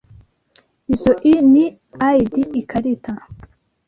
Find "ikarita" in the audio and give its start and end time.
2.61-3.13